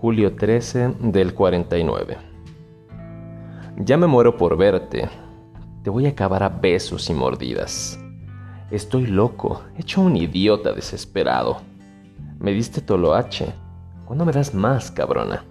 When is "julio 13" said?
0.00-0.94